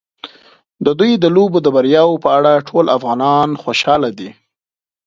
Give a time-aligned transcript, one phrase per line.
[0.85, 4.29] د دوی د لوبو د بریاوو په اړه ټول افغانان خوشاله دي.